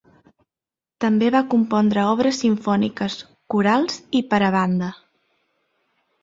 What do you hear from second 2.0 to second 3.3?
obres simfòniques,